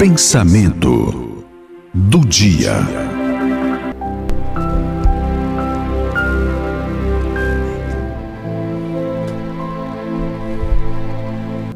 Pensamento 0.00 1.44
do 1.92 2.20
dia. 2.20 2.72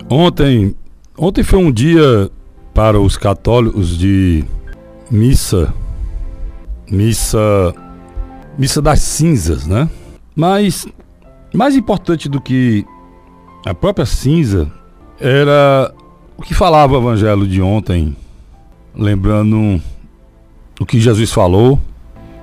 Ontem, 0.09 0.75
ontem 1.18 1.43
foi 1.43 1.59
um 1.59 1.71
dia 1.71 2.30
para 2.73 2.98
os 2.98 3.18
católicos 3.18 3.98
de 3.98 4.43
missa, 5.11 5.75
missa, 6.91 7.75
missa 8.56 8.80
das 8.80 9.02
cinzas, 9.02 9.66
né? 9.66 9.86
Mas 10.34 10.86
mais 11.52 11.77
importante 11.77 12.30
do 12.30 12.41
que 12.41 12.86
a 13.66 13.75
própria 13.75 14.06
cinza 14.06 14.72
era 15.20 15.93
o 16.37 16.43
que 16.43 16.55
falava 16.55 16.95
o 16.95 16.98
evangelho 16.98 17.47
de 17.47 17.62
ontem, 17.62 18.16
lembrando 18.95 19.80
o 20.80 20.87
que 20.87 21.01
Jesus 21.01 21.33
falou 21.33 21.80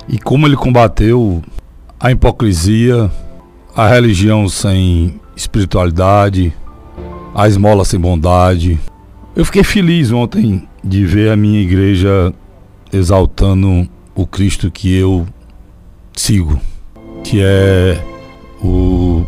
e 0.07 0.17
como 0.17 0.47
ele 0.47 0.55
combateu 0.55 1.41
a 1.99 2.11
hipocrisia, 2.11 3.11
a 3.75 3.87
religião 3.87 4.47
sem 4.47 5.19
espiritualidade, 5.35 6.53
a 7.35 7.47
esmola 7.47 7.85
sem 7.85 7.99
bondade. 7.99 8.79
Eu 9.35 9.45
fiquei 9.45 9.63
feliz 9.63 10.11
ontem 10.11 10.67
de 10.83 11.05
ver 11.05 11.31
a 11.31 11.37
minha 11.37 11.61
igreja 11.61 12.33
exaltando 12.91 13.87
o 14.15 14.25
Cristo 14.25 14.71
que 14.71 14.93
eu 14.93 15.25
sigo, 16.13 16.59
que 17.23 17.39
é 17.41 18.03
o, 18.61 19.25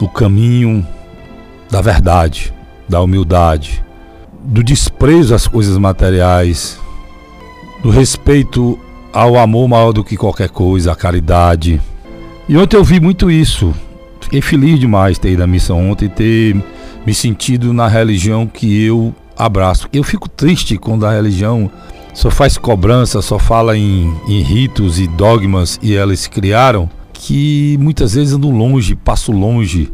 o 0.00 0.08
caminho 0.08 0.86
da 1.70 1.80
verdade, 1.80 2.52
da 2.88 3.00
humildade, 3.00 3.82
do 4.42 4.62
desprezo 4.62 5.34
às 5.34 5.46
coisas 5.46 5.76
materiais, 5.78 6.78
do 7.82 7.90
respeito 7.90 8.78
ao 9.12 9.38
amor 9.38 9.68
maior 9.68 9.92
do 9.92 10.04
que 10.04 10.16
qualquer 10.16 10.48
coisa, 10.48 10.92
à 10.92 10.96
caridade. 10.96 11.80
E 12.48 12.56
ontem 12.56 12.76
eu 12.76 12.84
vi 12.84 13.00
muito 13.00 13.30
isso. 13.30 13.74
Fiquei 14.20 14.40
feliz 14.40 14.78
demais 14.78 15.18
ter 15.18 15.32
ido 15.32 15.42
à 15.42 15.46
missa 15.46 15.74
ontem 15.74 16.08
ter 16.08 16.56
me 17.04 17.14
sentido 17.14 17.72
na 17.72 17.88
religião 17.88 18.46
que 18.46 18.84
eu 18.84 19.14
abraço. 19.36 19.88
Eu 19.92 20.04
fico 20.04 20.28
triste 20.28 20.76
quando 20.76 21.06
a 21.06 21.12
religião 21.12 21.70
só 22.12 22.30
faz 22.30 22.58
cobrança, 22.58 23.22
só 23.22 23.38
fala 23.38 23.76
em, 23.76 24.14
em 24.28 24.42
ritos 24.42 24.98
e 24.98 25.06
dogmas 25.06 25.78
e 25.82 25.94
elas 25.94 26.26
criaram 26.26 26.88
que 27.12 27.76
muitas 27.80 28.14
vezes 28.14 28.34
andam 28.34 28.50
longe, 28.50 28.94
passo 28.94 29.32
longe 29.32 29.90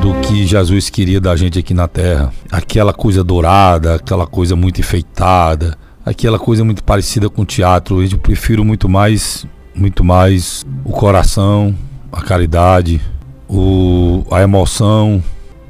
do 0.00 0.18
que 0.20 0.46
Jesus 0.46 0.88
queria 0.88 1.20
da 1.20 1.36
gente 1.36 1.58
aqui 1.58 1.74
na 1.74 1.86
terra. 1.86 2.32
Aquela 2.50 2.92
coisa 2.92 3.22
dourada, 3.22 3.96
aquela 3.96 4.26
coisa 4.26 4.56
muito 4.56 4.80
enfeitada, 4.80 5.76
aquela 6.04 6.38
coisa 6.38 6.64
muito 6.64 6.82
parecida 6.82 7.28
com 7.28 7.44
teatro. 7.44 8.02
Eu 8.02 8.18
prefiro 8.18 8.64
muito 8.64 8.88
mais, 8.88 9.46
muito 9.74 10.02
mais 10.02 10.64
o 10.84 10.90
coração, 10.90 11.74
a 12.10 12.22
caridade, 12.22 13.00
o, 13.48 14.24
a 14.30 14.40
emoção, 14.42 15.22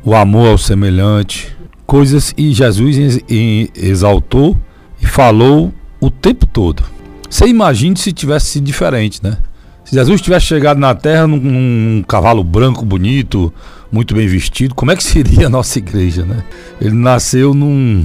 o 0.05 0.14
amor 0.14 0.51
ao 0.51 0.58
semelhante, 0.58 1.56
coisas 1.84 2.33
e 2.36 2.53
Jesus 2.53 3.20
exaltou 3.75 4.56
e 5.01 5.06
falou 5.06 5.73
o 6.01 6.11
tempo 6.11 6.47
todo. 6.47 6.84
Você 7.28 7.47
imagine 7.47 7.97
se 7.97 8.12
tivesse 8.12 8.47
sido 8.47 8.64
diferente, 8.64 9.20
né? 9.23 9.39
Se 9.84 9.97
Jesus 9.97 10.20
tivesse 10.20 10.47
chegado 10.47 10.78
na 10.78 10.95
terra 10.95 11.27
num, 11.27 11.36
num, 11.36 12.05
cavalo 12.06 12.45
branco 12.45 12.84
bonito, 12.84 13.53
muito 13.91 14.14
bem 14.14 14.27
vestido, 14.28 14.74
como 14.74 14.92
é 14.92 14.96
que 14.96 15.02
seria 15.02 15.46
a 15.46 15.50
nossa 15.50 15.78
igreja, 15.78 16.24
né? 16.24 16.44
Ele 16.80 16.94
nasceu 16.94 17.55
num, 17.55 18.05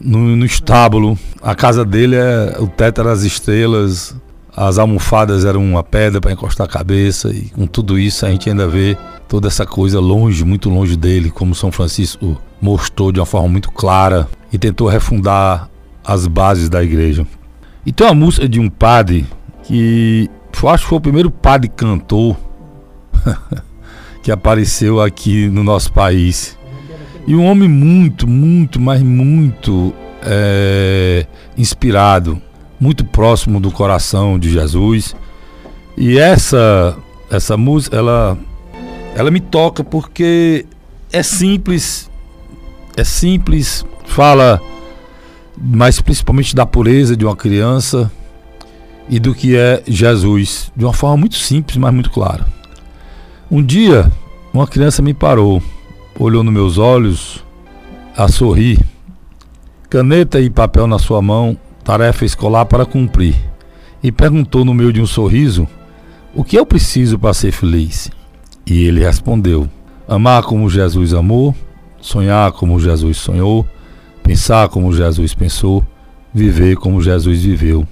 num, 0.00 0.36
no 0.36 0.44
estábulo, 0.44 1.18
a 1.42 1.54
casa 1.54 1.84
dele 1.84 2.16
é 2.16 2.56
o 2.58 2.66
teto 2.66 3.00
era 3.00 3.12
as 3.12 3.22
estrelas, 3.22 4.14
as 4.56 4.78
almofadas 4.78 5.44
eram 5.44 5.62
uma 5.62 5.82
pedra 5.82 6.20
para 6.20 6.32
encostar 6.32 6.66
a 6.66 6.70
cabeça 6.70 7.30
e 7.30 7.42
com 7.50 7.66
tudo 7.66 7.98
isso 7.98 8.26
a 8.26 8.30
gente 8.30 8.50
ainda 8.50 8.66
vê 8.66 8.96
toda 9.28 9.46
essa 9.46 9.66
coisa 9.66 10.00
longe, 10.00 10.44
muito 10.44 10.68
longe 10.68 10.96
dele, 10.96 11.30
como 11.30 11.54
São 11.54 11.70
Francisco 11.70 12.40
mostrou 12.60 13.12
de 13.12 13.20
uma 13.20 13.26
forma 13.26 13.48
muito 13.48 13.70
clara 13.70 14.26
e 14.52 14.58
tentou 14.58 14.88
refundar 14.88 15.68
as 16.04 16.26
bases 16.26 16.68
da 16.68 16.82
igreja. 16.82 17.26
E 17.84 17.92
tem 17.92 18.06
uma 18.06 18.14
música 18.14 18.48
de 18.48 18.58
um 18.58 18.68
padre 18.68 19.26
que 19.62 20.28
eu 20.60 20.68
acho 20.68 20.84
que 20.84 20.88
foi 20.88 20.98
o 20.98 21.02
primeiro 21.02 21.30
padre 21.30 21.68
cantor 21.68 22.36
que 24.22 24.30
apareceu 24.30 25.00
aqui 25.00 25.48
no 25.48 25.62
nosso 25.62 25.92
país. 25.92 26.58
E 27.26 27.34
um 27.34 27.44
homem 27.44 27.68
muito, 27.68 28.26
muito, 28.26 28.80
mas 28.80 29.02
muito 29.02 29.92
é, 30.22 31.26
inspirado, 31.56 32.40
muito 32.80 33.04
próximo 33.04 33.60
do 33.60 33.70
coração 33.70 34.38
de 34.38 34.50
Jesus. 34.50 35.14
E 35.96 36.18
essa 36.18 36.96
essa 37.30 37.56
música, 37.56 37.96
ela 37.96 38.38
ela 39.14 39.30
me 39.30 39.40
toca 39.40 39.84
porque 39.84 40.64
é 41.12 41.22
simples, 41.22 42.10
é 42.96 43.04
simples, 43.04 43.84
fala 44.06 44.60
mas 45.60 46.00
principalmente 46.00 46.54
da 46.54 46.64
pureza 46.64 47.16
de 47.16 47.24
uma 47.24 47.34
criança 47.34 48.10
e 49.08 49.18
do 49.18 49.34
que 49.34 49.56
é 49.56 49.82
Jesus, 49.86 50.70
de 50.76 50.84
uma 50.84 50.92
forma 50.92 51.16
muito 51.16 51.36
simples, 51.36 51.76
mas 51.76 51.92
muito 51.92 52.10
clara. 52.10 52.46
Um 53.50 53.62
dia, 53.62 54.10
uma 54.52 54.66
criança 54.66 55.00
me 55.02 55.14
parou, 55.14 55.62
olhou 56.18 56.42
nos 56.42 56.52
meus 56.52 56.78
olhos, 56.78 57.44
a 58.16 58.28
sorrir, 58.28 58.78
caneta 59.88 60.40
e 60.40 60.50
papel 60.50 60.86
na 60.86 60.98
sua 60.98 61.22
mão, 61.22 61.56
tarefa 61.82 62.24
escolar 62.24 62.66
para 62.66 62.84
cumprir, 62.84 63.34
e 64.02 64.12
perguntou 64.12 64.64
no 64.64 64.74
meio 64.74 64.92
de 64.92 65.00
um 65.00 65.06
sorriso: 65.06 65.66
O 66.34 66.44
que 66.44 66.58
eu 66.58 66.66
preciso 66.66 67.18
para 67.18 67.32
ser 67.32 67.52
feliz? 67.52 68.10
E 68.66 68.84
ele 68.84 69.00
respondeu: 69.00 69.68
Amar 70.06 70.42
como 70.42 70.68
Jesus 70.68 71.14
amou, 71.14 71.54
sonhar 72.00 72.52
como 72.52 72.78
Jesus 72.78 73.16
sonhou 73.16 73.66
pensar 74.28 74.68
como 74.68 74.92
Jesus 74.92 75.32
pensou, 75.32 75.82
viver 76.34 76.76
como 76.76 77.00
Jesus 77.00 77.42
viveu, 77.44 77.88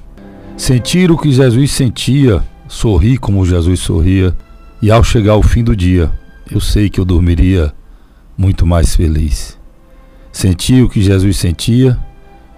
sentir 0.55 1.11
o 1.11 1.17
que 1.17 1.33
Jesus 1.33 1.71
sentia, 1.71 2.45
sorrir 2.69 3.17
como 3.17 3.47
Jesus 3.47 3.81
sorria, 3.81 4.37
e 4.81 4.91
ao 4.91 5.03
chegar 5.03 5.33
ao 5.33 5.43
fim 5.43 5.65
do 5.65 5.75
dia, 5.75 6.11
eu 6.51 6.61
sei 6.61 6.91
que 6.91 7.01
eu 7.01 7.05
dormiria 7.05 7.73
muito 8.37 8.67
mais 8.67 8.95
feliz. 8.95 9.59
Sentir 10.31 10.83
o 10.83 10.89
que 10.89 11.03
Jesus 11.03 11.39
sentia, 11.39 11.99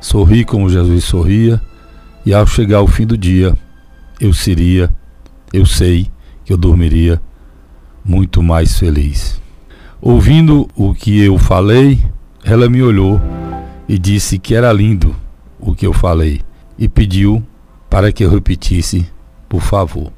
sorrir 0.01 0.45
como 0.45 0.69
Jesus 0.69 1.05
sorria, 1.05 1.61
e 2.27 2.35
ao 2.35 2.47
chegar 2.47 2.79
ao 2.79 2.87
fim 2.87 3.07
do 3.07 3.17
dia, 3.17 3.57
eu 4.21 4.33
seria, 4.33 4.95
eu 5.53 5.65
sei 5.65 6.11
que 6.45 6.53
eu 6.53 6.57
dormiria 6.57 7.21
muito 8.05 8.43
mais 8.43 8.79
feliz. 8.79 9.41
Ouvindo 10.01 10.69
o 10.75 10.95
que 10.95 11.21
eu 11.21 11.39
falei, 11.39 12.03
ela 12.45 12.69
me 12.69 12.83
olhou 12.83 13.21
e 13.89 13.99
disse 13.99 14.39
que 14.39 14.55
era 14.55 14.73
lindo 14.73 15.15
o 15.59 15.75
que 15.75 15.87
eu 15.87 15.93
falei 15.93 16.41
e 16.79 16.89
pediu 16.89 17.43
para 17.91 18.13
que 18.13 18.25
eu 18.25 18.31
repetisse, 18.31 19.07
por 19.49 19.61
favor. 19.61 20.18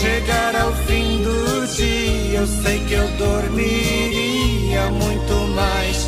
Chegar 0.00 0.54
ao 0.54 0.72
fim 0.86 1.22
do 1.22 1.66
dia, 1.74 2.38
eu 2.38 2.46
sei 2.46 2.78
que 2.84 2.94
eu 2.94 3.08
dormiria 3.16 4.90
muito 4.92 5.34
mais 5.56 6.07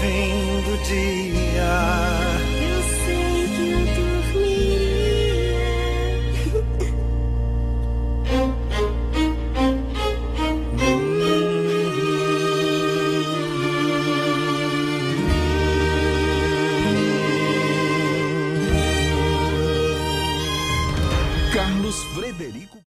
fim 0.00 0.62
do 0.62 0.76
dia. 0.84 1.27